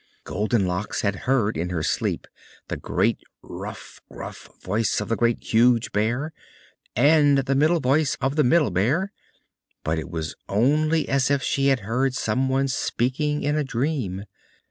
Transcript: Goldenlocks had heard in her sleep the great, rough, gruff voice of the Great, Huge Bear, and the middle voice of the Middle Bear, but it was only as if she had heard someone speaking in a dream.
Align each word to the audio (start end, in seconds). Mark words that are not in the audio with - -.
Goldenlocks 0.23 1.01
had 1.01 1.15
heard 1.29 1.55
in 1.55 1.69
her 1.69 1.83
sleep 1.83 2.25
the 2.69 2.75
great, 2.75 3.19
rough, 3.43 4.01
gruff 4.11 4.49
voice 4.59 4.99
of 4.99 5.09
the 5.09 5.15
Great, 5.15 5.43
Huge 5.53 5.91
Bear, 5.91 6.33
and 6.95 7.37
the 7.37 7.53
middle 7.53 7.79
voice 7.79 8.15
of 8.19 8.35
the 8.35 8.43
Middle 8.43 8.71
Bear, 8.71 9.11
but 9.83 9.99
it 9.99 10.09
was 10.09 10.33
only 10.49 11.07
as 11.07 11.29
if 11.29 11.43
she 11.43 11.67
had 11.67 11.81
heard 11.81 12.15
someone 12.15 12.67
speaking 12.67 13.43
in 13.43 13.55
a 13.55 13.63
dream. 13.63 14.25